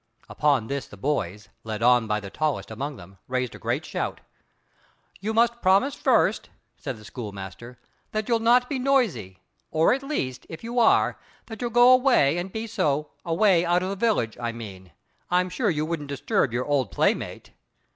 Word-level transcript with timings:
Upon 0.27 0.65
this 0.65 0.87
the 0.87 0.97
boys, 0.97 1.49
led 1.63 1.83
on 1.83 2.07
by 2.07 2.19
the 2.19 2.31
tallest 2.31 2.71
among 2.71 2.95
them, 2.95 3.19
raised 3.27 3.53
a 3.53 3.59
great 3.59 3.85
shout. 3.85 4.19
"You 5.19 5.31
must 5.31 5.61
promise 5.61 5.95
me 5.95 6.01
first," 6.01 6.49
said 6.75 6.97
the 6.97 7.05
schoolmaster, 7.05 7.77
"that 8.11 8.27
you'll 8.27 8.39
not 8.39 8.67
be 8.67 8.79
noisy, 8.79 9.37
or 9.69 9.93
at 9.93 10.01
least, 10.01 10.47
if 10.49 10.63
you 10.63 10.79
are, 10.79 11.19
that 11.45 11.61
you'll 11.61 11.69
go 11.69 11.91
away 11.91 12.39
and 12.39 12.51
be 12.51 12.65
so—away 12.65 13.63
out 13.63 13.83
of 13.83 13.89
the 13.89 13.95
village, 13.95 14.35
I 14.39 14.51
mean. 14.51 14.91
I'm 15.29 15.49
sure 15.51 15.69
you 15.69 15.85
wouldn't 15.85 16.09
disturb 16.09 16.51
your 16.51 16.65
old 16.65 16.89
playmate." 16.89 17.51